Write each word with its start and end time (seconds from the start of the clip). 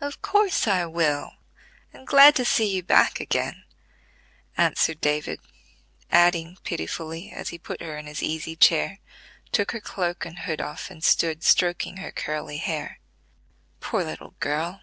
"Of 0.00 0.22
course 0.22 0.66
I 0.66 0.86
will, 0.86 1.32
and 1.92 2.06
glad 2.06 2.34
to 2.36 2.44
see 2.46 2.64
you 2.74 2.82
back 2.82 3.20
again," 3.20 3.64
answered 4.56 4.98
David, 5.02 5.40
adding 6.10 6.56
pitifully, 6.64 7.30
as 7.30 7.50
he 7.50 7.58
put 7.58 7.82
her 7.82 7.98
in 7.98 8.06
his 8.06 8.22
easy 8.22 8.56
chair, 8.56 9.00
took 9.52 9.72
her 9.72 9.82
cloak 9.82 10.24
and 10.24 10.38
hood 10.38 10.62
off 10.62 10.90
and 10.90 11.04
stood 11.04 11.42
stroking 11.44 11.98
her 11.98 12.12
curly 12.12 12.56
hair: 12.56 12.98
"Poor 13.80 14.02
little 14.04 14.32
girl! 14.40 14.80